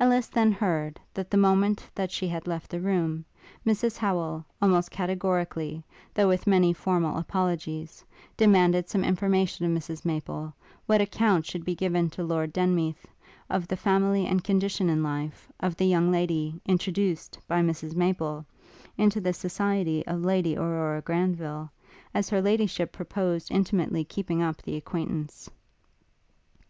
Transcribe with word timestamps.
Ellis 0.00 0.28
then 0.28 0.52
heard, 0.52 0.98
that 1.12 1.30
the 1.30 1.36
moment 1.36 1.86
that 1.94 2.10
she 2.10 2.28
had 2.28 2.46
left 2.46 2.70
the 2.70 2.80
room, 2.80 3.26
Mrs 3.66 3.98
Howel, 3.98 4.42
almost 4.62 4.90
categorically, 4.90 5.84
though 6.14 6.28
with 6.28 6.46
many 6.46 6.72
formal 6.72 7.18
apologies, 7.18 8.02
demanded 8.38 8.88
some 8.88 9.04
information 9.04 9.66
of 9.66 9.72
Mrs 9.72 10.02
Maple, 10.02 10.54
what 10.86 11.02
account 11.02 11.44
should 11.44 11.62
be 11.62 11.74
given 11.74 12.08
to 12.08 12.24
Lord 12.24 12.54
Denmeath, 12.54 13.04
of 13.50 13.68
the 13.68 13.76
family 13.76 14.26
and 14.26 14.42
condition 14.42 14.88
in 14.88 15.02
life, 15.02 15.46
of 15.60 15.76
the 15.76 15.84
young 15.84 16.10
lady 16.10 16.58
introduced, 16.64 17.38
by 17.46 17.60
Mrs 17.60 17.94
Maple, 17.94 18.46
into 18.96 19.20
the 19.20 19.34
society 19.34 20.06
of 20.06 20.24
Lady 20.24 20.56
Aurora 20.56 21.02
Granville, 21.02 21.70
as 22.14 22.30
Her 22.30 22.40
Ladyship 22.40 22.92
proposed 22.92 23.50
intimately 23.52 24.04
keeping 24.06 24.42
up 24.42 24.62
the 24.62 24.76
acquaintance. 24.76 25.50